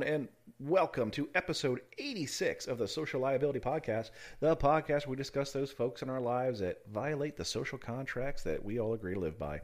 [0.00, 4.10] everyone, and welcome to episode 86 of the Social Liability Podcast,
[4.40, 8.42] the podcast where we discuss those folks in our lives that violate the social contracts
[8.44, 9.60] that we all agree to live by.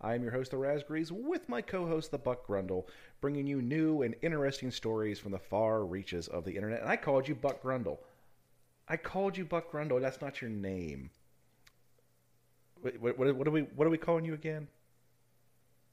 [0.00, 2.86] I am your host, the Raspberries, with my co host, the Buck Grundle,
[3.20, 6.82] bringing you new and interesting stories from the far reaches of the internet.
[6.82, 7.98] And I called you Buck Grundle.
[8.88, 10.00] I called you Buck Grundle.
[10.00, 11.10] That's not your name.
[12.80, 13.62] What, what, what, are we?
[13.62, 14.68] What are we calling you again?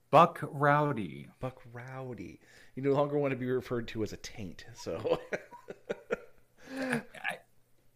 [0.09, 1.27] Buck Rowdy.
[1.39, 2.39] Buck Rowdy.
[2.75, 4.65] You no longer want to be referred to as a taint.
[4.75, 5.19] So.
[6.79, 7.01] I,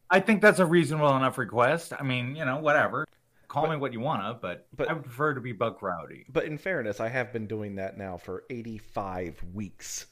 [0.10, 1.94] I think that's a reasonable enough request.
[1.98, 3.08] I mean, you know, whatever.
[3.48, 6.26] Call but, me what you wanna, but, but I would prefer to be Buck Rowdy.
[6.30, 10.06] But in fairness, I have been doing that now for eighty-five weeks.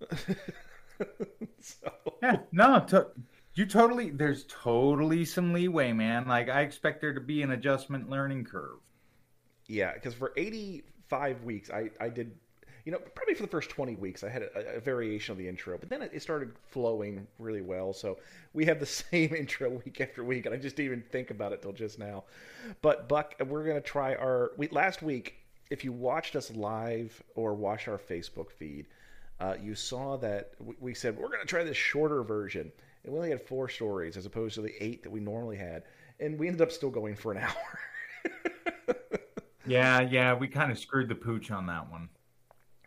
[1.60, 1.92] so.
[2.22, 3.08] Yeah, no, to,
[3.54, 4.10] you totally.
[4.10, 6.26] There's totally some leeway, man.
[6.26, 8.78] Like I expect there to be an adjustment learning curve.
[9.66, 10.32] Yeah, because for
[11.06, 12.32] eighty-five weeks, I I did
[12.84, 15.48] you know, probably for the first 20 weeks, I had a, a variation of the
[15.48, 17.92] intro, but then it, it, started flowing really well.
[17.92, 18.16] So
[18.52, 21.52] we have the same intro week after week, and I just didn't even think about
[21.52, 22.22] it till just now.
[22.82, 24.52] But Buck, we're gonna try our.
[24.56, 25.34] We, last week,
[25.68, 28.86] if you watched us live or watched our Facebook feed,
[29.40, 32.70] uh, you saw that we, said we're gonna try this shorter version,
[33.02, 35.82] and we only had four stories as opposed to the eight that we normally had,
[36.20, 37.80] and we ended up still going for an hour.
[39.66, 42.08] Yeah, yeah, we kind of screwed the pooch on that one.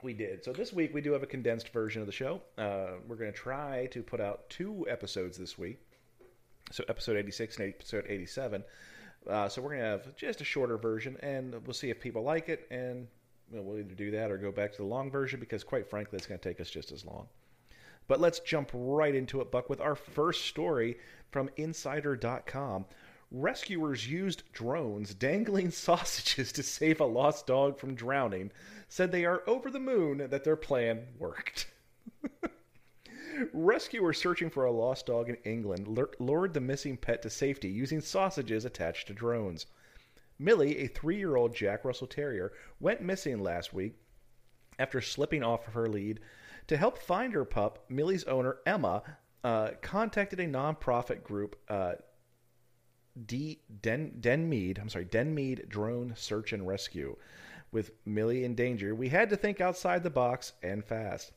[0.02, 0.44] We did.
[0.44, 2.42] So this week we do have a condensed version of the show.
[2.58, 5.80] Uh, we're going to try to put out two episodes this week.
[6.72, 8.64] So episode 86 and episode 87.
[9.28, 12.24] Uh, so we're going to have just a shorter version, and we'll see if people
[12.24, 13.08] like it, and
[13.52, 16.28] we'll either do that or go back to the long version because, quite frankly, it's
[16.28, 17.28] going to take us just as long.
[18.08, 20.98] But let's jump right into it, Buck, with our first story
[21.32, 22.86] from Insider.com.
[23.32, 28.52] Rescuers used drones dangling sausages to save a lost dog from drowning,
[28.88, 31.68] said they are over the moon that their plan worked.
[33.54, 35.88] Rescuers searching for a lost dog in England
[36.20, 39.68] lured the missing pet to safety using sausages attached to drones.
[40.40, 43.96] Millie, a three year old Jack Russell Terrier, went missing last week
[44.80, 46.20] after slipping off of her lead.
[46.68, 49.04] To help find her pup, Millie's owner, Emma,
[49.44, 51.94] uh, contacted a nonprofit group, uh,
[53.26, 57.16] D, Den, Denmead, I'm sorry, Denmead Drone Search and Rescue.
[57.72, 61.32] With Millie in danger, we had to think outside the box and fast.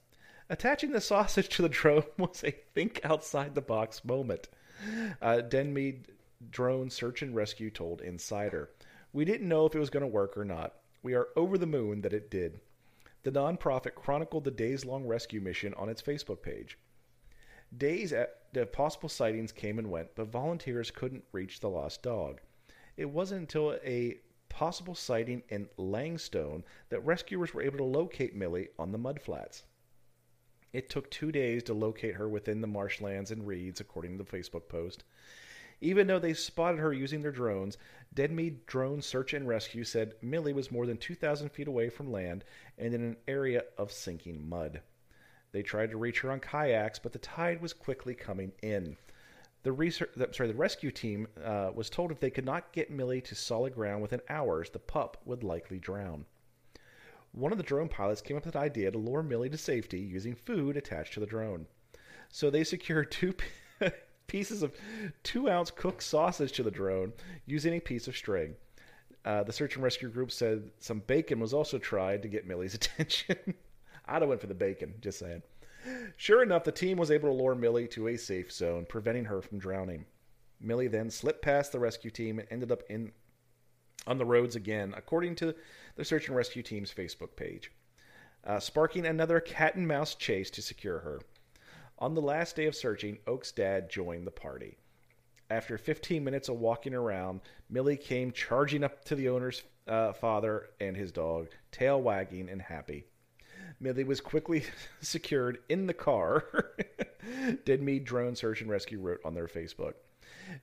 [0.49, 4.49] Attaching the sausage to the drone was a think outside the box moment.
[5.21, 6.06] Uh, Denmead
[6.50, 8.71] Drone Search and Rescue told Insider.
[9.12, 10.75] We didn't know if it was going to work or not.
[11.03, 12.61] We are over the moon that it did.
[13.22, 16.78] The nonprofit chronicled the days long rescue mission on its Facebook page.
[17.77, 22.41] Days of possible sightings came and went, but volunteers couldn't reach the lost dog.
[22.97, 24.19] It wasn't until a
[24.50, 29.62] possible sighting in Langstone that rescuers were able to locate Millie on the mudflats.
[30.75, 34.31] It took two days to locate her within the marshlands and reeds, according to the
[34.31, 35.05] Facebook post.
[35.81, 37.78] Even though they spotted her using their drones,
[38.15, 42.44] Denmead Drone Search and Rescue said Millie was more than 2,000 feet away from land
[42.78, 44.82] and in an area of sinking mud.
[45.52, 48.96] They tried to reach her on kayaks, but the tide was quickly coming in.
[49.62, 53.20] The, research, sorry, the rescue team uh, was told if they could not get Millie
[53.20, 56.24] to solid ground within hours, the pup would likely drown.
[57.32, 60.00] One of the drone pilots came up with an idea to lure Millie to safety
[60.00, 61.66] using food attached to the drone.
[62.30, 63.34] So they secured two
[64.26, 64.74] pieces of
[65.22, 67.12] two ounce cooked sausage to the drone
[67.46, 68.54] using a piece of string.
[69.24, 72.74] Uh, the search and rescue group said some bacon was also tried to get Millie's
[72.80, 73.36] attention.
[74.06, 75.42] I'd have went for the bacon, just saying.
[76.16, 79.42] Sure enough, the team was able to lure Millie to a safe zone, preventing her
[79.42, 80.06] from drowning.
[80.60, 83.12] Millie then slipped past the rescue team and ended up in
[84.06, 85.54] on the roads again, according to
[85.94, 87.70] the search and rescue team's Facebook page,
[88.44, 91.20] uh, sparking another cat and mouse chase to secure her.
[91.98, 94.76] On the last day of searching, Oak's dad joined the party.
[95.50, 100.70] After 15 minutes of walking around, Millie came charging up to the owner's uh, father
[100.80, 103.05] and his dog, tail wagging and happy.
[103.82, 104.64] Millie was quickly
[105.00, 106.44] secured in the car.
[107.67, 109.94] Denmead Drone Search and Rescue wrote on their Facebook.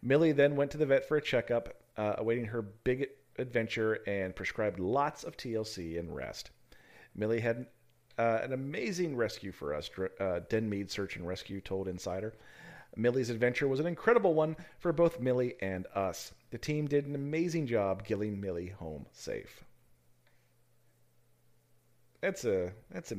[0.01, 3.07] Millie then went to the vet for a checkup, uh, awaiting her big
[3.37, 6.51] adventure, and prescribed lots of TLC and rest.
[7.15, 7.67] Millie had
[8.17, 12.33] uh, an amazing rescue for us, uh, Denmead Search and Rescue told Insider.
[12.95, 16.33] Millie's adventure was an incredible one for both Millie and us.
[16.51, 19.63] The team did an amazing job getting Millie home safe.
[22.21, 23.17] That's a that's a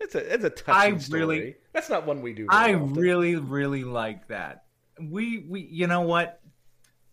[0.00, 1.20] it's a it's a touching I story.
[1.20, 2.46] Really, that's not one we do.
[2.48, 2.94] I often.
[2.94, 4.64] really really like that.
[5.00, 6.40] We we you know what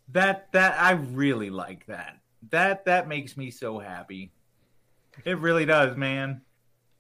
[0.09, 2.18] that that I really like that.
[2.50, 4.31] That that makes me so happy.
[5.25, 6.41] It really does, man.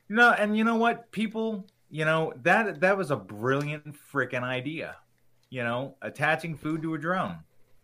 [0.09, 1.11] You know, and you know what?
[1.11, 4.95] People you know that that was a brilliant freaking idea.
[5.49, 7.39] You know, attaching food to a drone.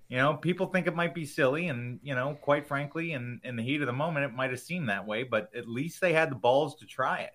[0.07, 3.55] You know, people think it might be silly, and you know, quite frankly, in in
[3.55, 5.23] the heat of the moment, it might have seemed that way.
[5.23, 7.33] But at least they had the balls to try it.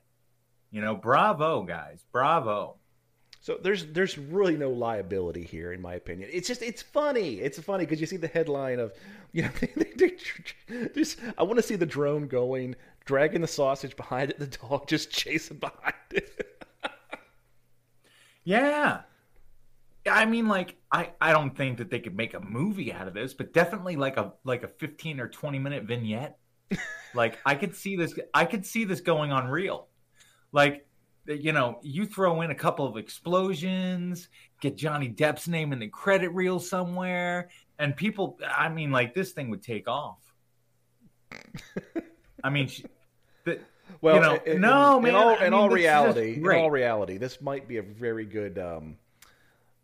[0.70, 2.76] You know, bravo, guys, bravo.
[3.40, 6.28] So there's there's really no liability here, in my opinion.
[6.32, 7.40] It's just it's funny.
[7.40, 8.92] It's funny because you see the headline of,
[9.32, 10.16] you know, they, they,
[10.94, 14.86] just I want to see the drone going, dragging the sausage behind it, the dog
[14.86, 16.62] just chasing behind it.
[18.44, 19.00] yeah,
[20.08, 23.14] I mean, like I I don't think that they could make a movie out of
[23.14, 26.38] this, but definitely like a like a fifteen or twenty minute vignette.
[27.14, 28.14] like I could see this.
[28.32, 29.88] I could see this going on real.
[30.52, 30.86] Like
[31.26, 34.28] you know, you throw in a couple of explosions,
[34.60, 39.32] get Johnny Depp's name in the credit reel somewhere, and people, I mean, like this
[39.32, 40.18] thing would take off.
[42.42, 42.84] I mean, she,
[43.44, 43.60] the,
[44.00, 45.10] well, you know, in, no, in, man.
[45.10, 48.96] In all, in all reality, in all reality, this might be a very good um,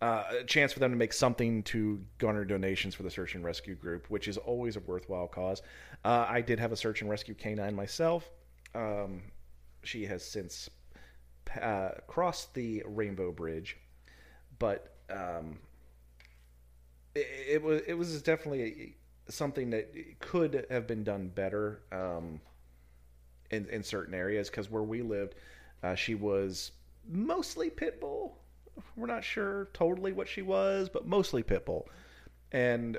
[0.03, 3.75] uh, chance for them to make something to garner donations for the search and rescue
[3.75, 5.63] group, which is always a worthwhile cause.
[6.05, 8.31] Uh, I did have a search and rescue canine myself.
[8.75, 9.23] Um,
[9.83, 10.69] she has since
[11.61, 13.79] uh, crossed the Rainbow Bridge,
[14.59, 15.59] but um,
[17.15, 18.97] it, it, was it was definitely
[19.29, 22.41] something that could have been done better um,
[23.51, 25.37] in in certain areas because where we lived,
[25.83, 26.73] uh, she was
[27.09, 28.39] mostly pit bull.
[28.97, 31.89] We're not sure totally what she was, but mostly pit bull,
[32.53, 32.99] and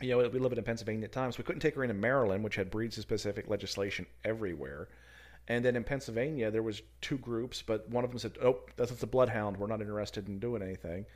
[0.00, 1.36] you know, we live in Pennsylvania at times.
[1.36, 4.88] So We couldn't take her into Maryland, which had breed specific legislation everywhere.
[5.48, 9.02] And then in Pennsylvania, there was two groups, but one of them said, "Oh, that's
[9.02, 9.56] a bloodhound.
[9.56, 11.06] We're not interested in doing anything."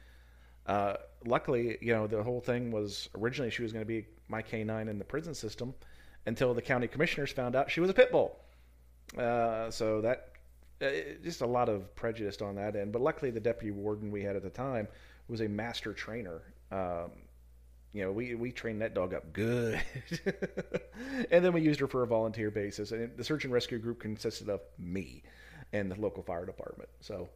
[0.67, 4.41] Uh, luckily, you know, the whole thing was originally she was going to be my
[4.41, 5.75] canine in the prison system
[6.27, 8.39] until the county commissioners found out she was a pit bull.
[9.19, 10.30] Uh, so that
[10.83, 10.91] uh,
[11.23, 12.93] just a lot of prejudice on that end.
[12.93, 14.89] But luckily, the deputy warden we had at the time
[15.29, 16.43] was a master trainer.
[16.71, 17.11] Um,
[17.93, 19.83] you know, we we trained that dog up good,
[21.31, 22.93] and then we used her for a volunteer basis.
[22.93, 25.23] And the search and rescue group consisted of me
[25.73, 26.89] and the local fire department.
[27.01, 27.29] So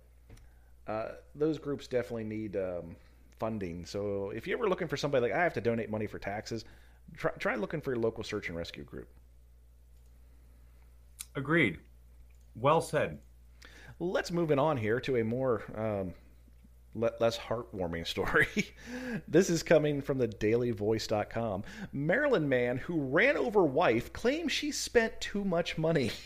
[0.87, 2.97] uh, those groups definitely need um,
[3.39, 3.85] funding.
[3.85, 6.65] So if you're ever looking for somebody like I have to donate money for taxes,
[7.17, 9.09] try, try looking for your local search and rescue group.
[11.35, 11.79] Agreed.
[12.55, 13.19] Well said.
[13.99, 16.15] Let's move it on here to a more um,
[16.95, 18.49] less heartwarming story.
[19.29, 21.65] this is coming from the dailyvoice.com.
[21.93, 26.11] Maryland man who ran over wife claims she spent too much money.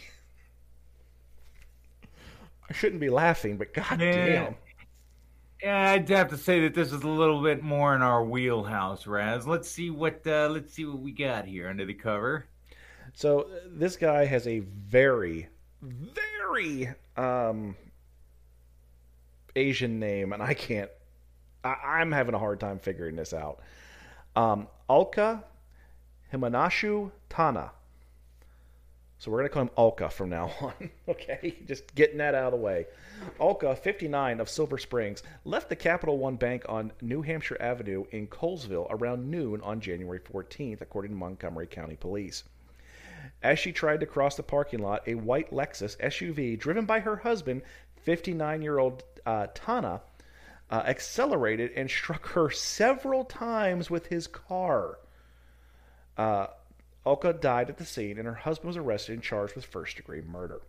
[2.71, 4.53] I shouldn't be laughing, but god yeah.
[5.65, 9.47] I'd have to say that this is a little bit more in our wheelhouse, Raz.
[9.47, 12.47] Let's see what uh, let's see what we got here under the cover.
[13.15, 15.49] So this guy has a very,
[15.83, 17.77] very um,
[19.57, 20.91] Asian name, and I can't.
[21.65, 23.61] I, am having a hard time figuring this out.
[24.37, 25.45] Um, Alka
[26.33, 27.73] Himanashu Tana.
[29.19, 30.91] So we're going to call him Alka from now on.
[31.09, 32.87] okay, just getting that out of the way.
[33.41, 38.29] Alka, 59 of Silver Springs, left the Capital One Bank on New Hampshire Avenue in
[38.29, 42.45] Colesville around noon on January 14th, according to Montgomery County Police.
[43.43, 47.17] As she tried to cross the parking lot, a white Lexus SUV driven by her
[47.17, 47.63] husband,
[48.03, 50.01] 59 year old uh, Tana
[50.71, 54.99] uh, accelerated and struck her several times with his car.
[56.17, 56.49] Uh,
[57.07, 60.21] Olka died at the scene, and her husband was arrested and charged with first degree
[60.21, 60.61] murder.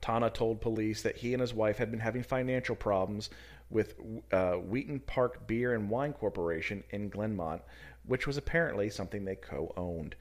[0.00, 3.30] Tana told police that he and his wife had been having financial problems
[3.68, 3.94] with
[4.32, 7.60] uh, Wheaton Park Beer and Wine Corporation in Glenmont,
[8.06, 10.16] which was apparently something they co owned.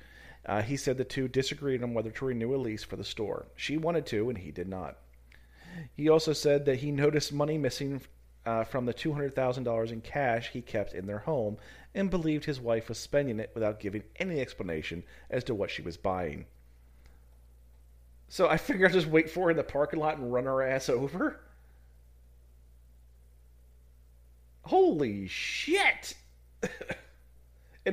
[0.45, 3.47] Uh, he said the two disagreed on whether to renew a lease for the store.
[3.55, 4.97] She wanted to, and he did not.
[5.95, 8.01] He also said that he noticed money missing
[8.45, 11.57] uh, from the $200,000 in cash he kept in their home
[11.93, 15.81] and believed his wife was spending it without giving any explanation as to what she
[15.81, 16.45] was buying.
[18.27, 20.61] So I figure I'd just wait for her in the parking lot and run her
[20.61, 21.39] ass over.
[24.63, 26.13] Holy shit!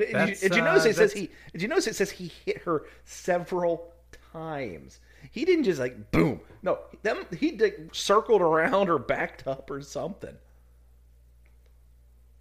[0.03, 1.31] And, you, did you notice uh, it says he?
[1.53, 3.93] Did you notice it says he hit her several
[4.33, 5.01] times?
[5.31, 6.41] He didn't just like boom.
[6.63, 7.59] No, them he
[7.93, 10.37] circled around or backed up or something.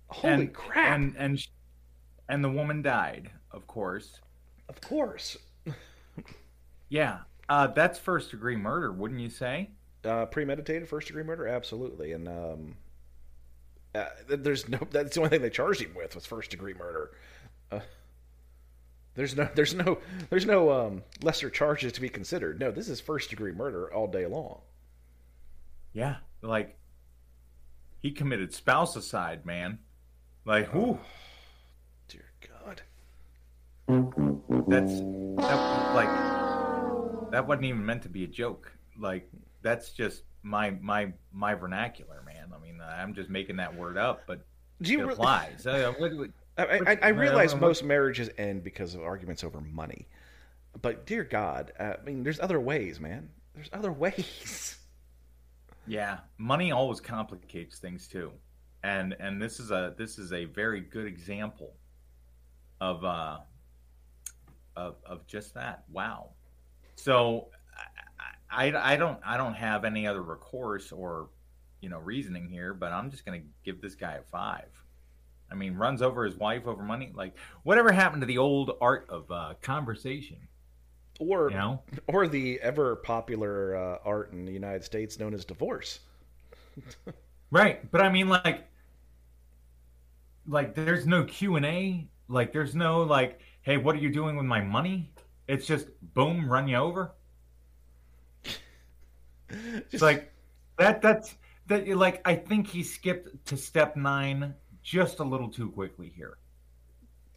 [0.08, 0.96] Holy and, crap!
[0.96, 1.48] And and
[2.30, 4.20] and the woman died, of course.
[4.70, 5.38] Of course.
[6.90, 7.20] yeah,
[7.50, 9.70] uh, that's first degree murder, wouldn't you say?
[10.04, 12.12] Uh, premeditated first degree murder, absolutely.
[12.12, 12.76] And um,
[13.96, 14.80] uh, there's no.
[14.92, 17.12] That's the only thing they charged him with was first degree murder.
[17.72, 17.80] Uh,
[19.16, 19.98] there's no, there's no,
[20.30, 22.60] there's no um, lesser charges to be considered.
[22.60, 24.62] No, this is first degree murder all day long.
[25.94, 26.78] Yeah, like
[28.02, 29.80] he committed spousicide, man.
[30.44, 31.00] Like, who?
[32.08, 32.82] Dear God.
[34.68, 35.00] That's
[35.38, 38.72] that like that wasn't even meant to be a joke.
[39.00, 39.30] Like
[39.62, 42.52] that's just my my my vernacular, man.
[42.54, 44.46] I mean, I'm just making that word up, but
[44.82, 45.66] Do you it applies.
[45.66, 45.94] Uh,
[46.58, 50.08] I, I, realize most marriages end because of arguments over money,
[50.82, 53.30] but dear God, uh, I mean, there's other ways, man.
[53.54, 54.78] There's other ways.
[55.88, 58.32] Yeah, money always complicates things too,
[58.84, 61.74] and and this is a this is a very good example
[62.82, 63.40] of uh
[64.76, 65.84] of of just that.
[65.92, 66.32] Wow.
[66.96, 67.50] So
[68.50, 71.30] I, I I don't I don't have any other recourse or
[71.82, 74.70] you know reasoning here, but I'm just gonna give this guy a five.
[75.52, 77.12] I mean, runs over his wife over money.
[77.14, 80.48] Like whatever happened to the old art of uh, conversation?
[81.20, 81.82] Or You know.
[82.08, 86.00] or the ever popular uh, art in the United States known as divorce.
[87.52, 88.68] Right, but I mean, like,
[90.48, 92.08] like there's no Q and A.
[92.28, 95.12] Like, there's no like, hey, what are you doing with my money?
[95.48, 97.14] It's just boom, run you over.
[99.92, 100.32] It's like
[100.78, 101.02] that.
[101.02, 101.36] That's
[101.68, 101.88] that.
[101.98, 106.38] Like, I think he skipped to step nine just a little too quickly here.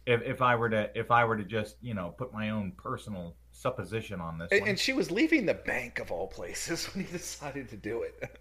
[0.05, 2.71] If if I were to if I were to just you know put my own
[2.77, 4.69] personal supposition on this, And, one.
[4.69, 8.39] and she was leaving the bank of all places when he decided to do it.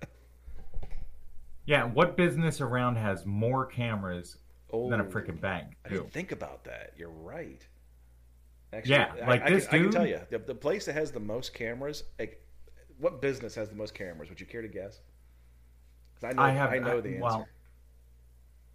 [1.67, 4.37] yeah, what business around has more cameras
[4.73, 5.77] oh, than a oh, freaking bank?
[5.85, 6.93] I didn't think about that.
[6.97, 7.67] You're right.
[8.75, 10.93] Actually, Yeah, I- like I, this can, I can tell you the, the place that
[10.95, 12.05] has the most cameras.
[12.19, 12.45] Like,
[12.99, 14.29] what business has the most cameras?
[14.29, 15.01] Would you care to guess?
[16.23, 16.43] I know.
[16.43, 17.21] I I, know uh, the answer.
[17.23, 17.49] Well,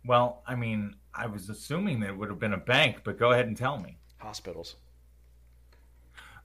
[0.05, 3.31] well, I mean, I was assuming that it would have been a bank, but go
[3.31, 3.97] ahead and tell me.
[4.17, 4.75] Hospitals.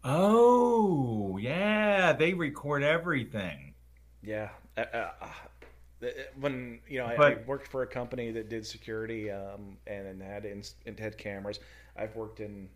[0.05, 3.75] Oh, yeah, they record everything.
[4.23, 4.51] Yeah.
[4.77, 6.07] Uh, uh, uh,
[6.41, 10.45] when you know, I, I worked for a company that did security um, and had
[10.45, 11.59] ins- and had cameras.
[11.97, 12.69] I've worked in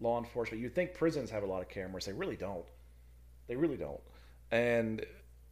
[0.00, 0.62] law enforcement.
[0.62, 2.04] You'd think prisons have a lot of cameras.
[2.04, 2.66] They really don't.
[3.46, 4.00] They really don't.
[4.50, 5.04] And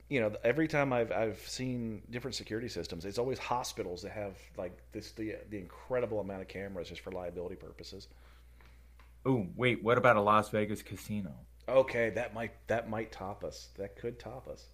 [0.08, 4.36] you know, every time I've I've seen different security systems, it's always hospitals that have
[4.56, 8.08] like this the the incredible amount of cameras just for liability purposes.
[9.26, 11.32] Oh, wait, what about a Las Vegas casino?
[11.66, 13.68] Okay, that might that might top us.
[13.78, 14.66] That could top us.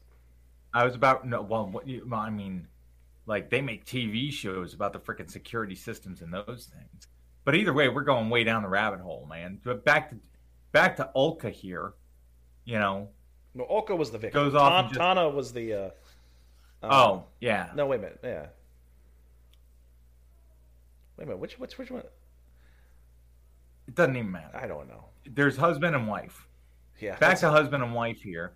[0.75, 1.43] I was about no.
[1.43, 2.05] Well, what you?
[2.09, 2.67] well, I mean,
[3.27, 7.07] like they make TV shows about the freaking security systems and those things.
[7.45, 9.61] But either way, we're going way down the rabbit hole, man.
[9.63, 10.17] But back to
[10.73, 11.93] back to Ulka here.
[12.65, 13.11] You know.
[13.55, 14.45] No, Olka was the victim.
[14.45, 15.73] Goes off just- Tana was the.
[15.75, 15.91] Uh,
[16.83, 17.71] um, Oh yeah.
[17.75, 18.21] No, wait a minute.
[18.23, 18.47] Yeah.
[21.17, 21.39] Wait a minute.
[21.39, 22.03] Which which which one?
[23.89, 24.57] It doesn't even matter.
[24.57, 25.07] I don't know.
[25.27, 26.47] There's husband and wife.
[27.01, 27.17] Yeah.
[27.17, 28.53] Back to husband and wife here.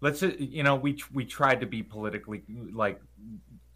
[0.00, 3.00] Let's you know we we tried to be politically like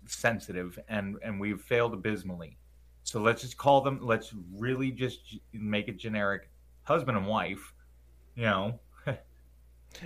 [0.06, 2.58] sensitive and and we've failed abysmally.
[3.04, 4.00] So let's just call them.
[4.02, 6.50] Let's really just make it generic,
[6.82, 7.72] husband and wife.
[8.34, 8.80] You know.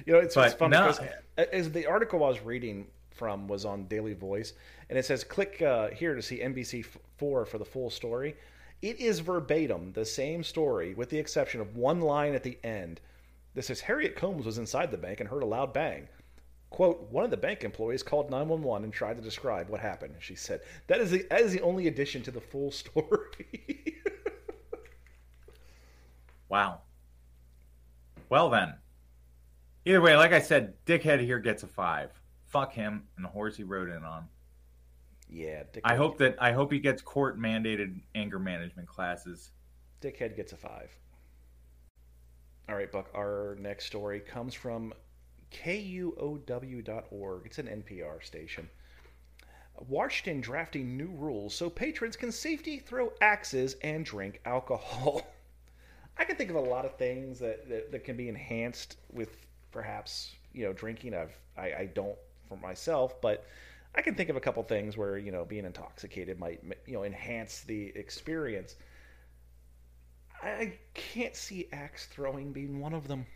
[0.07, 0.95] You know, it's, it's funny no-
[1.37, 4.55] because the article I was reading from was on Daily Voice,
[4.89, 8.37] and it says click uh, here to see NBC four for the full story.
[8.83, 13.01] It is verbatim the same story, with the exception of one line at the end.
[13.55, 16.09] This says Harriet Combs was inside the bank and heard a loud bang.
[16.71, 20.15] Quote, one of the bank employees called 911 and tried to describe what happened.
[20.21, 23.97] She said, that is the, that is the only addition to the full story.
[26.49, 26.81] Wow.
[28.29, 28.75] Well then.
[29.85, 32.11] Either way, like I said, dickhead here gets a five.
[32.47, 34.29] Fuck him and the horse he rode in on.
[35.29, 39.53] yeah, Dick, I hope that I hope he gets court mandated anger management classes.
[40.03, 40.91] Dickhead gets a five.
[42.69, 43.11] All right, Buck.
[43.15, 44.93] Our next story comes from
[45.53, 47.43] KUOW.org.
[47.47, 48.69] It's an NPR station.
[49.89, 55.23] Washington drafting new rules so patrons can safely throw axes and drink alcohol.
[56.19, 59.47] I can think of a lot of things that, that, that can be enhanced with
[59.71, 61.15] perhaps you know drinking.
[61.15, 63.45] I've I, I don't for myself, but
[63.95, 67.05] I can think of a couple things where you know being intoxicated might you know
[67.05, 68.77] enhance the experience.
[70.43, 73.27] I can't see axe throwing being one of them.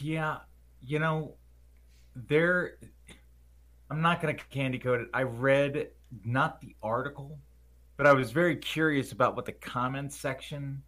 [0.00, 0.38] Yeah,
[0.80, 1.34] you know,
[2.14, 2.78] there.
[3.90, 5.08] I'm not going to candy coat it.
[5.14, 5.88] I read
[6.24, 7.38] not the article,
[7.96, 10.82] but I was very curious about what the comments section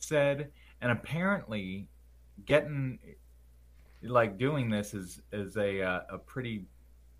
[0.00, 0.50] said,
[0.84, 1.88] and apparently,
[2.44, 2.98] getting
[4.02, 6.66] like doing this is is a uh, a pretty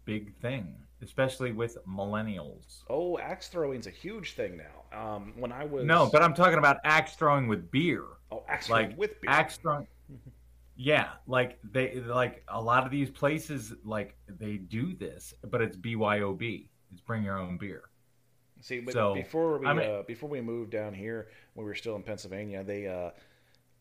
[0.05, 2.83] big thing, especially with millennials.
[2.91, 4.99] Oh, axe throwing's a huge thing now.
[4.99, 8.05] Um, when I was No, but I'm talking about axe throwing with beer.
[8.31, 9.31] oh, axe like throwing with beer.
[9.31, 9.87] axe throwing
[10.77, 15.77] Yeah, like they like a lot of these places like they do this, but it's
[15.77, 16.67] BYOB.
[16.93, 17.85] It's bring your own beer.
[18.61, 21.71] See, but So, before we I mean- uh, before we moved down here, when we
[21.71, 23.11] were still in Pennsylvania, they uh,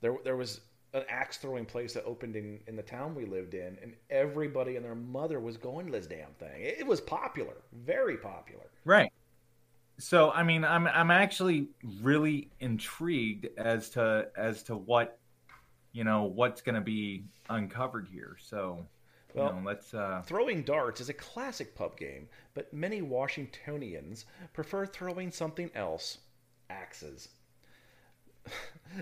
[0.03, 0.61] there there was
[0.93, 4.75] an axe throwing place that opened in, in the town we lived in, and everybody
[4.75, 6.61] and their mother was going to this damn thing.
[6.61, 8.69] It, it was popular, very popular.
[8.85, 9.11] Right.
[9.99, 11.69] So I mean, I'm I'm actually
[12.01, 15.19] really intrigued as to as to what
[15.93, 18.37] you know what's going to be uncovered here.
[18.39, 18.87] So
[19.33, 24.25] you Well, know, let's uh Throwing darts is a classic pub game, but many Washingtonians
[24.53, 26.19] prefer throwing something else
[26.69, 27.29] axes.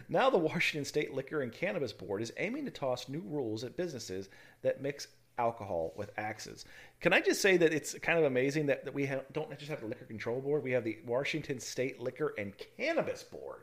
[0.09, 3.75] Now, the Washington State Liquor and Cannabis Board is aiming to toss new rules at
[3.75, 4.29] businesses
[4.61, 5.07] that mix
[5.37, 6.65] alcohol with axes.
[6.99, 9.81] Can I just say that it's kind of amazing that, that we don't just have
[9.81, 13.61] the Liquor Control Board, we have the Washington State Liquor and Cannabis Board.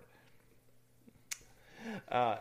[2.11, 2.37] Uh,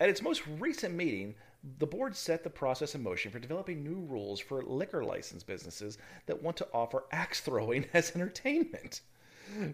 [0.00, 1.34] at its most recent meeting,
[1.78, 5.98] the board set the process in motion for developing new rules for liquor license businesses
[6.26, 9.00] that want to offer axe throwing as entertainment.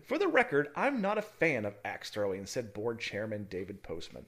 [0.02, 4.26] For the record, I'm not a fan of axe throwing, said board chairman David Postman.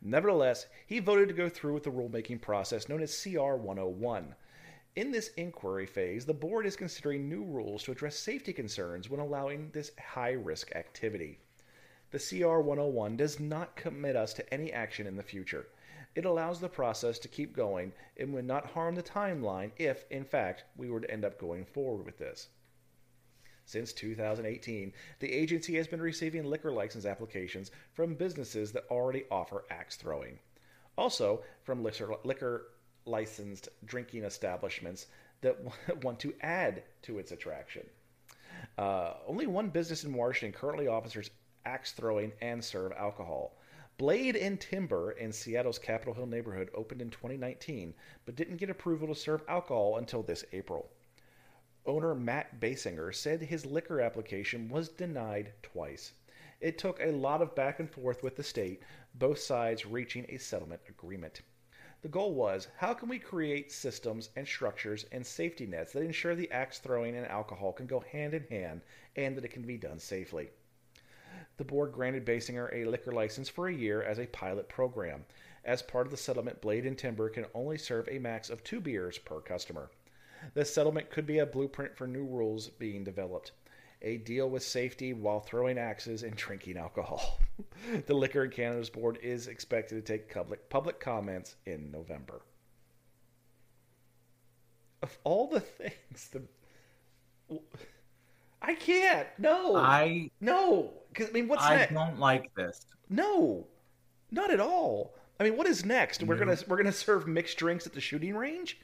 [0.00, 4.34] Nevertheless, he voted to go through with the rulemaking process known as CR 101.
[4.96, 9.20] In this inquiry phase, the board is considering new rules to address safety concerns when
[9.20, 11.38] allowing this high risk activity.
[12.10, 15.66] The CR 101 does not commit us to any action in the future.
[16.14, 20.24] It allows the process to keep going and would not harm the timeline if, in
[20.24, 22.48] fact, we were to end up going forward with this.
[23.70, 29.64] Since 2018, the agency has been receiving liquor license applications from businesses that already offer
[29.70, 30.40] axe throwing.
[30.98, 32.72] Also, from liquor,
[33.04, 35.06] licensed drinking establishments
[35.42, 35.56] that
[36.02, 37.86] want to add to its attraction.
[38.76, 41.30] Uh, only one business in Washington currently offers
[41.64, 43.56] axe throwing and serve alcohol.
[43.98, 47.94] Blade and Timber in Seattle's Capitol Hill neighborhood opened in 2019,
[48.26, 50.90] but didn't get approval to serve alcohol until this April.
[51.86, 56.12] Owner Matt Basinger said his liquor application was denied twice.
[56.60, 58.82] It took a lot of back and forth with the state,
[59.14, 61.40] both sides reaching a settlement agreement.
[62.02, 66.34] The goal was how can we create systems and structures and safety nets that ensure
[66.34, 68.82] the axe throwing and alcohol can go hand in hand
[69.16, 70.50] and that it can be done safely.
[71.56, 75.24] The board granted Basinger a liquor license for a year as a pilot program.
[75.64, 78.80] As part of the settlement, Blade and Timber can only serve a max of two
[78.80, 79.90] beers per customer.
[80.54, 83.52] The settlement could be a blueprint for new rules being developed.
[84.02, 87.38] A deal with safety while throwing axes and drinking alcohol.
[88.06, 92.40] the Liquor and Cannabis Board is expected to take public public comments in November.
[95.02, 96.42] Of all the things, the
[98.62, 99.26] I can't.
[99.38, 100.92] No, I no.
[101.12, 101.94] Because I mean, what's I next?
[101.94, 102.86] don't like this.
[103.08, 103.66] No,
[104.30, 105.14] not at all.
[105.38, 106.22] I mean, what is next?
[106.22, 108.78] We're gonna we're gonna serve mixed drinks at the shooting range.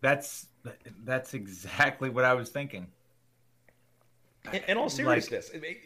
[0.00, 0.46] That's
[1.04, 2.86] that's exactly what I was thinking.
[4.52, 5.76] In, in all seriousness, I mean,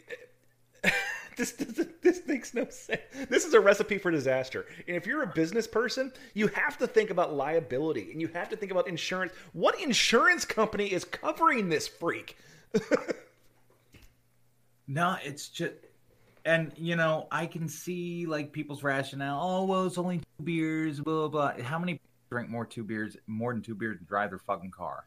[1.37, 3.01] this, this this makes no sense.
[3.29, 4.65] This is a recipe for disaster.
[4.87, 8.49] And if you're a business person, you have to think about liability and you have
[8.49, 9.33] to think about insurance.
[9.53, 12.37] What insurance company is covering this freak?
[14.87, 15.73] No, it's just,
[16.45, 19.39] and you know, I can see like people's rationale.
[19.41, 21.53] Oh, well, it's only two beers, blah blah.
[21.53, 21.63] blah.
[21.63, 21.99] How many
[22.35, 25.05] drink more two beers, more than two beers, and drive their fucking car?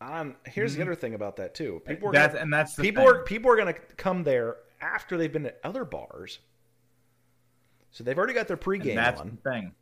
[0.00, 1.82] Um, here's the other thing about that too.
[1.86, 3.14] People are That's gonna, and that's the people thing.
[3.14, 6.38] are people are going to come there after they've been at other bars,
[7.90, 9.38] so they've already got their pregame And that's on.
[9.42, 9.72] the thing.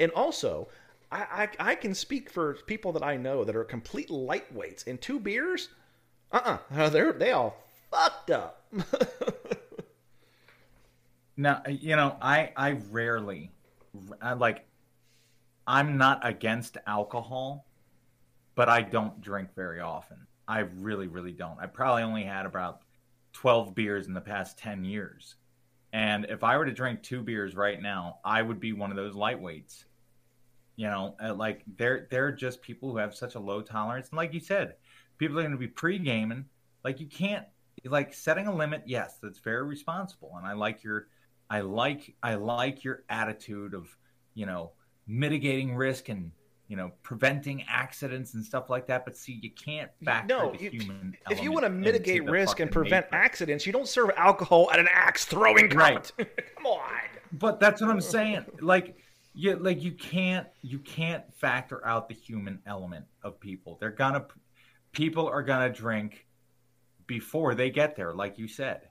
[0.00, 0.68] And also,
[1.12, 4.86] I, I I can speak for people that I know that are complete lightweights.
[4.86, 5.68] And two beers,
[6.32, 8.64] uh uh they're they all fucked up.
[11.40, 13.52] Now, you know, I I rarely,
[14.20, 14.64] I like,
[15.68, 17.66] I'm not against alcohol,
[18.54, 20.16] but I don't drink very often.
[20.48, 21.60] I really, really don't.
[21.60, 22.80] I probably only had about
[23.34, 25.34] 12 beers in the past 10 years.
[25.92, 28.96] And if I were to drink two beers right now, I would be one of
[28.96, 29.84] those lightweights.
[30.76, 34.08] You know, uh, like they're they're just people who have such a low tolerance.
[34.08, 34.76] And like you said,
[35.18, 36.46] people are going to be pre-gaming.
[36.82, 37.44] Like you can't
[37.84, 38.84] like setting a limit.
[38.86, 41.08] Yes, that's very responsible, and I like your
[41.50, 43.88] I like I like your attitude of
[44.34, 44.72] you know
[45.08, 46.30] mitigating risk and
[46.68, 49.04] you know preventing accidents and stuff like that.
[49.04, 51.16] But see, you can't factor no, the you- human.
[51.30, 53.24] if you want to mitigate risk and prevent matrix.
[53.26, 56.12] accidents, you don't serve alcohol at an axe throwing Right.
[56.18, 56.82] Come on.
[57.32, 58.44] But that's what I'm saying.
[58.60, 58.96] Like
[59.34, 63.78] you like you can't you can't factor out the human element of people.
[63.80, 64.26] They're gonna
[64.92, 66.26] people are gonna drink
[67.06, 68.82] before they get there, like you said.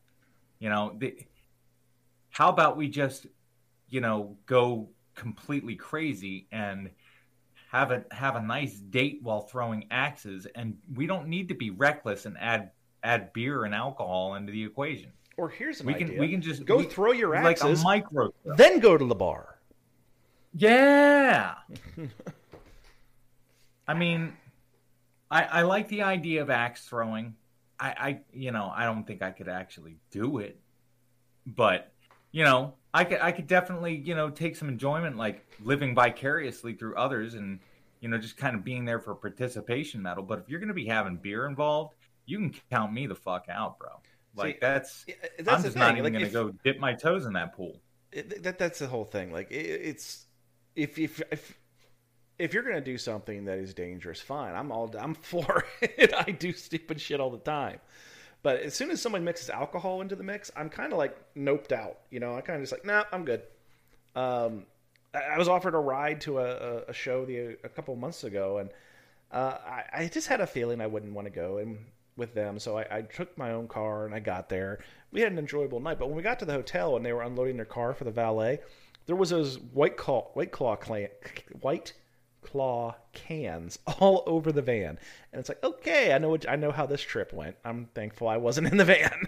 [0.59, 1.15] You know, the,
[2.31, 3.27] how about we just
[3.89, 6.89] you know, go completely crazy and
[7.71, 11.69] have a have a nice date while throwing axes and we don't need to be
[11.71, 12.71] reckless and add
[13.03, 15.11] add beer and alcohol into the equation.
[15.35, 16.07] Or here's an We idea.
[16.07, 19.03] can we can just go we- throw your axes like a micro then go to
[19.05, 19.59] the bar.
[20.53, 21.55] Yeah.
[23.87, 24.33] I mean,
[25.29, 27.35] I I like the idea of axe throwing.
[27.79, 30.59] I I you know I don't think I could actually do it,
[31.45, 31.91] but
[32.31, 36.73] you know I could I could definitely you know take some enjoyment like living vicariously
[36.73, 37.59] through others and
[37.99, 40.23] you know just kind of being there for participation medal.
[40.23, 41.95] But if you're gonna be having beer involved,
[42.25, 43.89] you can count me the fuck out, bro.
[44.35, 45.05] Like See, that's.
[45.09, 45.79] Uh, that's I'm just thing.
[45.79, 47.81] not even like, gonna go dip my toes in that pool.
[48.11, 49.31] it, that that's the whole thing.
[49.31, 50.25] Like it, it's
[50.75, 51.57] if if if
[52.37, 54.55] if you're gonna do something that is dangerous, fine.
[54.55, 56.13] I'm all I'm for it.
[56.13, 57.79] I do stupid shit all the time.
[58.43, 61.71] But as soon as someone mixes alcohol into the mix, I'm kind of like noped
[61.71, 61.99] out.
[62.11, 63.41] You know, I kind of just like, nah, I'm good.
[64.15, 64.65] Um,
[65.13, 68.59] I, I was offered a ride to a, a, show the a couple months ago,
[68.59, 68.69] and
[69.31, 71.77] uh, I, I just had a feeling I wouldn't want to go and
[72.17, 72.59] with them.
[72.59, 74.79] So I, I took my own car and I got there.
[75.11, 75.99] We had an enjoyable night.
[75.99, 78.11] But when we got to the hotel and they were unloading their car for the
[78.11, 78.59] valet,
[79.05, 81.09] there was those white claw white claw clan,
[81.61, 81.93] white
[82.41, 84.99] claw cans all over the van.
[85.31, 87.55] And it's like, okay, I know what, I know how this trip went.
[87.63, 89.27] I'm thankful I wasn't in the van.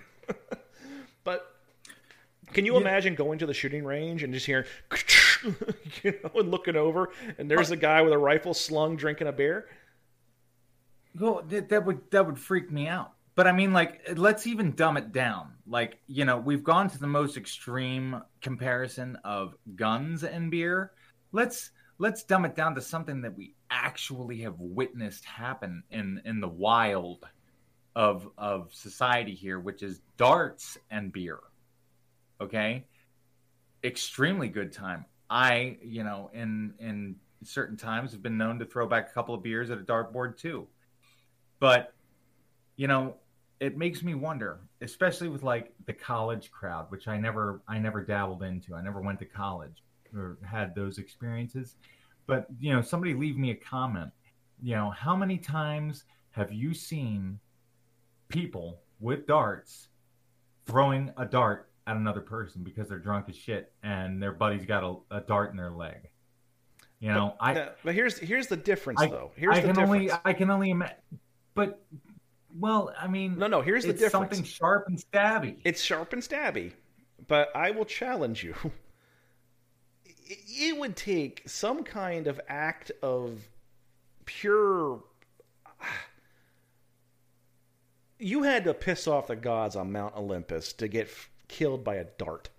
[1.23, 1.55] but
[2.53, 4.65] can you imagine going to the shooting range and just hearing,
[6.03, 9.31] you know, and looking over, and there's a guy with a rifle slung drinking a
[9.31, 9.67] beer?
[11.19, 13.13] Well, that, that would that would freak me out.
[13.35, 15.53] But I mean, like, let's even dumb it down.
[15.65, 20.91] Like, you know, we've gone to the most extreme comparison of guns and beer.
[21.31, 26.39] Let's let's dumb it down to something that we actually have witnessed happen in in
[26.39, 27.27] the wild
[27.95, 31.39] of of society here, which is darts and beer.
[32.41, 32.85] Okay,
[33.83, 35.05] extremely good time.
[35.29, 39.33] I, you know, in in certain times have been known to throw back a couple
[39.35, 40.67] of beers at a dartboard too
[41.59, 41.93] but
[42.75, 43.15] you know
[43.59, 48.03] it makes me wonder especially with like the college crowd which i never i never
[48.03, 49.83] dabbled into i never went to college
[50.15, 51.75] or had those experiences
[52.27, 54.09] but you know somebody leave me a comment
[54.61, 57.39] you know how many times have you seen
[58.27, 59.87] people with darts
[60.65, 64.83] throwing a dart at another person because they're drunk as shit and their buddy's got
[64.83, 66.09] a, a dart in their leg
[66.99, 69.31] you know i No, but here's here's the difference, I, though.
[69.35, 69.89] Here's I the can difference.
[70.11, 70.97] only I can only imagine.
[71.55, 71.81] But
[72.57, 73.61] well, I mean, No, no.
[73.61, 74.35] Here's the it's difference.
[74.35, 75.57] something sharp and stabby.
[75.63, 76.73] It's sharp and stabby,
[77.27, 78.53] but I will challenge you.
[80.29, 83.47] It would take some kind of act of
[84.25, 85.03] pure.
[88.21, 91.95] You had to piss off the gods on Mount Olympus to get f- killed by
[91.95, 92.49] a dart.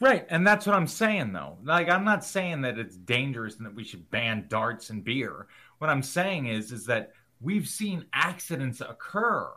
[0.00, 1.58] Right, and that's what I'm saying though.
[1.62, 5.46] Like I'm not saying that it's dangerous and that we should ban darts and beer.
[5.78, 9.50] What I'm saying is is that we've seen accidents occur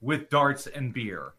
[0.00, 1.34] with darts and beer.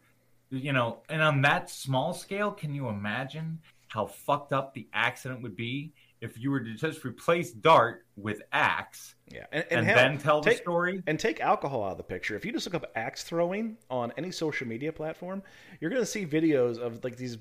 [0.50, 5.42] You know, and on that small scale, can you imagine how fucked up the accident
[5.42, 9.96] would be if you were to just replace dart with axe Yeah, and, and, hell,
[9.96, 11.02] then tell the take- story?
[11.06, 12.34] And take alcohol out of the picture.
[12.36, 15.42] If you just look up axe throwing on any social media platform,
[15.80, 17.38] you're going to see videos of like these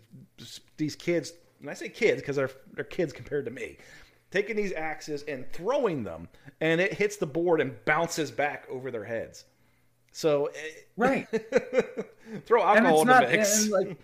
[0.78, 1.34] these kids.
[1.60, 3.78] And I say kids because they're they're kids compared to me,
[4.30, 6.30] taking these axes and throwing them,
[6.62, 9.46] and it hits the board and bounces back over their heads.
[10.12, 10.52] So, eh,
[10.96, 11.28] Right.
[12.46, 13.64] throw and alcohol in the mix.
[13.64, 13.98] and, like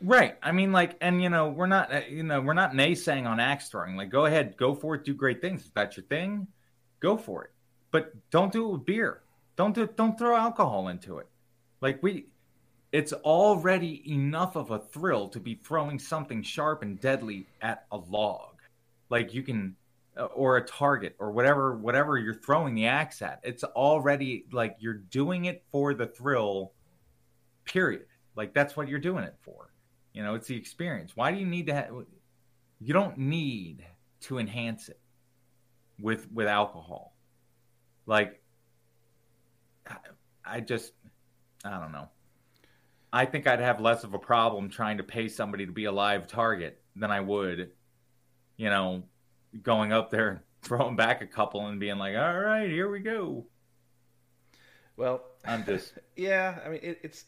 [0.00, 0.36] right.
[0.42, 3.40] I mean like and you know we're not uh, you know we're not naysaying on
[3.40, 3.96] axe throwing.
[3.96, 5.66] Like go ahead go for it do great things.
[5.66, 6.46] If that's your thing
[7.00, 7.50] go for it.
[7.90, 9.22] But don't do it with beer.
[9.56, 11.26] Don't do don't throw alcohol into it.
[11.80, 12.26] Like we
[12.92, 17.96] it's already enough of a thrill to be throwing something sharp and deadly at a
[17.96, 18.56] log.
[19.08, 19.76] Like you can
[20.16, 23.40] uh, or a target or whatever whatever you're throwing the axe at.
[23.42, 26.72] It's already like you're doing it for the thrill
[27.64, 28.06] period.
[28.36, 29.69] Like that's what you're doing it for
[30.12, 31.16] you know it's the experience.
[31.16, 31.90] Why do you need to have
[32.80, 33.84] you don't need
[34.22, 35.00] to enhance it
[36.00, 37.14] with with alcohol.
[38.06, 38.42] Like
[39.86, 39.96] I,
[40.44, 40.92] I just
[41.64, 42.08] i don't know.
[43.12, 45.92] I think i'd have less of a problem trying to pay somebody to be a
[45.92, 47.70] live target than i would
[48.56, 49.02] you know
[49.62, 53.00] going up there and throwing back a couple and being like all right here we
[53.00, 53.46] go.
[54.96, 57.24] Well, i'm just yeah, I mean it, it's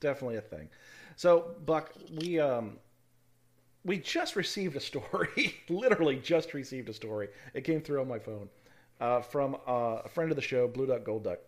[0.00, 0.68] definitely a thing.
[1.16, 2.78] So, Buck, we um
[3.84, 7.28] we just received a story, literally just received a story.
[7.52, 8.48] It came through on my phone
[9.00, 11.38] uh, from uh, a friend of the show, Blue Duck Gold Duck.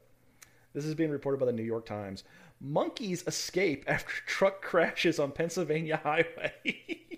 [0.74, 2.24] This is being reported by the New York Times.
[2.60, 6.54] Monkeys escape after truck crashes on Pennsylvania highway.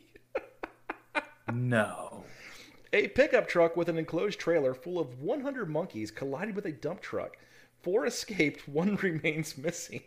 [1.53, 2.25] No.
[2.93, 7.01] A pickup truck with an enclosed trailer full of 100 monkeys collided with a dump
[7.01, 7.37] truck.
[7.83, 10.03] Four escaped, one remains missing.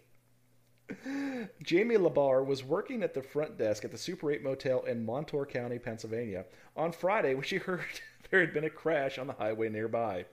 [1.63, 5.45] Jamie Labar was working at the front desk at the Super 8 Motel in Montour
[5.45, 7.81] County, Pennsylvania, on Friday when she heard
[8.29, 10.25] there had been a crash on the highway nearby.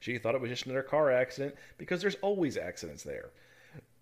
[0.00, 3.30] She thought it was just another car accident because there's always accidents there.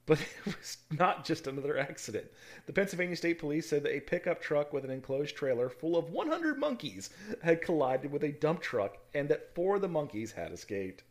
[0.06, 2.26] But it was not just another accident.
[2.66, 6.10] The Pennsylvania State Police said that a pickup truck with an enclosed trailer full of
[6.10, 7.10] 100 monkeys
[7.42, 11.02] had collided with a dump truck and that four of the monkeys had escaped.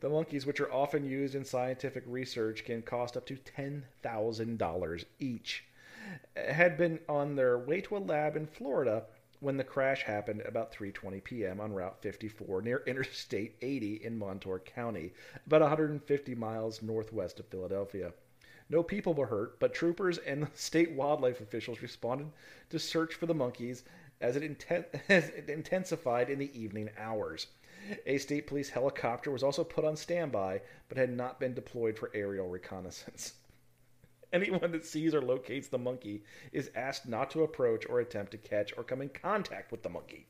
[0.00, 5.64] The monkeys, which are often used in scientific research, can cost up to $10,000 each.
[6.36, 9.04] Had been on their way to a lab in Florida
[9.40, 11.60] when the crash happened about 3:20 p.m.
[11.60, 15.12] on Route 54 near Interstate 80 in Montour County,
[15.46, 18.12] about 150 miles northwest of Philadelphia.
[18.68, 22.28] No people were hurt, but troopers and state wildlife officials responded
[22.68, 23.82] to search for the monkeys
[24.20, 24.66] as it,
[25.08, 27.48] as it intensified in the evening hours.
[28.06, 32.10] A state police helicopter was also put on standby, but had not been deployed for
[32.14, 33.34] aerial reconnaissance.
[34.32, 38.38] Anyone that sees or locates the monkey is asked not to approach or attempt to
[38.38, 40.26] catch or come in contact with the monkey.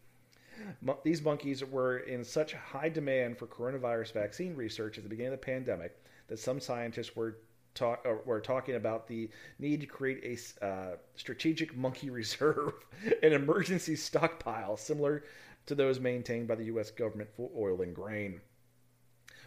[0.81, 5.33] Mo- these monkeys were in such high demand for coronavirus vaccine research at the beginning
[5.33, 7.39] of the pandemic that some scientists were
[7.75, 12.75] talk, uh, were talking about the need to create a uh, strategic monkey reserve,
[13.23, 15.25] an emergency stockpile similar
[15.71, 16.91] to those maintained by the U.S.
[16.91, 18.41] government for oil and grain.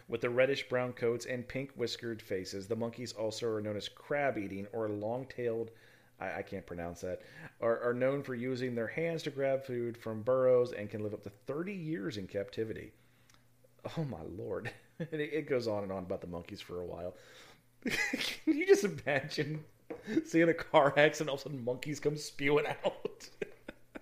[0.08, 3.88] With the reddish brown coats and pink whiskered faces, the monkeys also are known as
[3.88, 5.70] crab eating or long tailed,
[6.18, 7.22] I, I, can't pronounce that,
[7.60, 11.14] are, are known for using their hands to grab food from burrows and can live
[11.14, 12.92] up to 30 years in captivity.
[13.98, 14.70] Oh my lord.
[14.98, 17.14] it, it goes on and on about the monkeys for a while.
[17.84, 19.64] can you just imagine
[20.24, 23.28] seeing a car accident, all of a sudden monkeys come spewing out?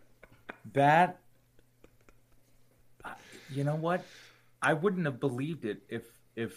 [0.72, 1.20] that,
[3.54, 4.04] you know what?
[4.60, 6.04] I wouldn't have believed it if
[6.36, 6.52] if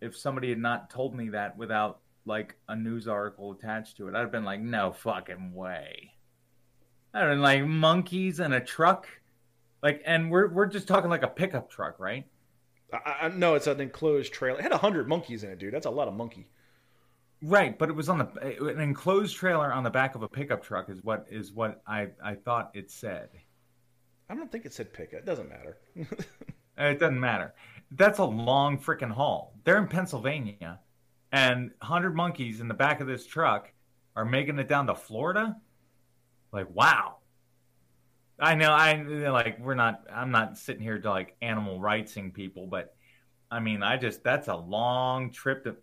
[0.00, 4.14] if somebody had not told me that without like a news article attached to it.
[4.14, 6.12] I'd have been like, no fucking way.
[7.14, 9.06] I don't know, like monkeys and a truck,
[9.82, 12.26] like, and we're we're just talking like a pickup truck, right?
[12.92, 14.58] I, I no, it's an enclosed trailer.
[14.58, 15.74] It had hundred monkeys in it, dude.
[15.74, 16.48] That's a lot of monkey.
[17.42, 20.62] Right, but it was on the an enclosed trailer on the back of a pickup
[20.62, 23.28] truck is what is what I I thought it said.
[24.28, 25.20] I don't think it said pickup.
[25.20, 25.78] It doesn't matter.
[26.78, 27.54] It doesn't matter.
[27.90, 29.54] That's a long freaking haul.
[29.64, 30.80] They're in Pennsylvania,
[31.30, 33.70] and 100 monkeys in the back of this truck
[34.16, 35.56] are making it down to Florida.
[36.52, 37.16] Like, wow.
[38.38, 42.66] I know, I like, we're not, I'm not sitting here to like animal rightsing people,
[42.66, 42.94] but
[43.50, 45.76] I mean, I just, that's a long trip to,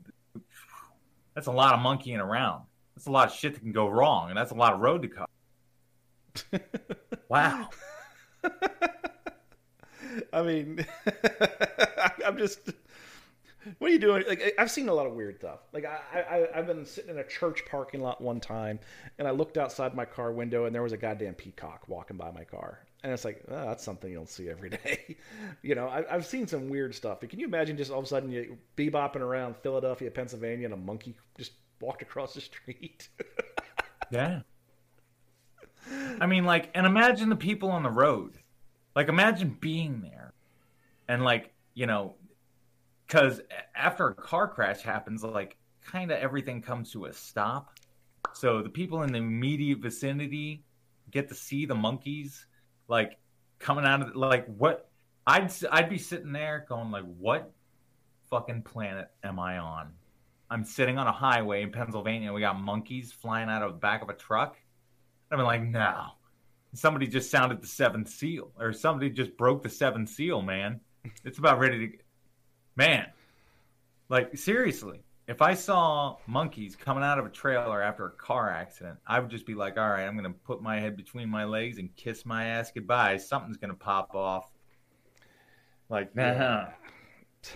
[1.35, 2.63] that's a lot of monkeying around.
[2.95, 5.03] That's a lot of shit that can go wrong, and that's a lot of road
[5.03, 6.65] to cover.
[7.29, 7.69] wow.
[10.33, 10.85] I mean,
[12.25, 12.71] I'm just.
[13.77, 14.23] What are you doing?
[14.27, 15.59] Like, I've seen a lot of weird stuff.
[15.73, 18.79] Like, I, I, I've been sitting in a church parking lot one time,
[19.19, 22.31] and I looked outside my car window, and there was a goddamn peacock walking by
[22.31, 22.79] my car.
[23.03, 25.17] And it's like, oh, that's something you don't see every day.
[25.61, 27.19] you know, I, have seen some weird stuff.
[27.19, 30.73] But can you imagine just all of a sudden you bebopping around Philadelphia, Pennsylvania, and
[30.73, 33.09] a monkey just walked across the street?
[34.11, 34.41] yeah.
[36.19, 38.37] I mean, like, and imagine the people on the road.
[38.95, 40.33] Like, imagine being there
[41.07, 42.15] and, like, you know,
[43.07, 43.41] because
[43.75, 47.77] after a car crash happens, like, kind of everything comes to a stop.
[48.33, 50.63] So the people in the immediate vicinity
[51.11, 52.45] get to see the monkeys,
[52.87, 53.17] like,
[53.59, 54.89] coming out of, like, what?
[55.25, 57.51] I'd, I'd be sitting there going, like, what
[58.29, 59.91] fucking planet am I on?
[60.49, 62.33] I'm sitting on a highway in Pennsylvania.
[62.33, 64.57] We got monkeys flying out of the back of a truck.
[65.31, 66.07] I've been like, no,
[66.73, 70.79] somebody just sounded the seventh seal or somebody just broke the seventh seal man.
[71.23, 71.97] It's about ready to
[72.75, 73.07] man.
[74.09, 78.97] Like seriously if i saw monkeys coming out of a trailer after a car accident
[79.05, 81.77] i would just be like all right i'm gonna put my head between my legs
[81.77, 83.15] and kiss my ass goodbye.
[83.15, 84.51] Something's gonna pop off.
[85.87, 86.23] Like nah.
[86.23, 86.69] Yeah.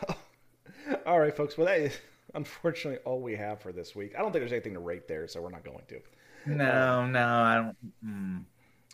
[1.06, 1.58] all right folks.
[1.58, 1.98] Well that is
[2.36, 4.14] unfortunately all we have for this week.
[4.16, 6.00] I don't think there's anything to rate there so we're not going to
[6.46, 8.44] no no i don't mm.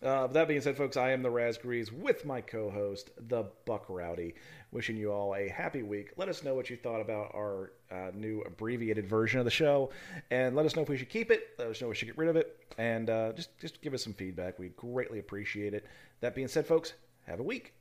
[0.01, 4.35] Uh, that being said, folks, I am the Razgrees with my co-host, the Buck Rowdy.
[4.71, 6.13] Wishing you all a happy week.
[6.15, 9.89] Let us know what you thought about our uh, new abbreviated version of the show,
[10.29, 11.47] and let us know if we should keep it.
[11.57, 13.95] Let us know if we should get rid of it, and uh, just just give
[13.95, 14.59] us some feedback.
[14.59, 15.85] We'd greatly appreciate it.
[16.21, 16.93] That being said, folks,
[17.25, 17.73] have a week.